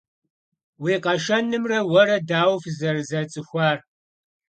Vui 0.81 0.95
kheşşenımre 1.03 1.79
vuere 1.89 2.17
daue 2.29 2.57
fızerızets'ıxuar? 2.63 3.77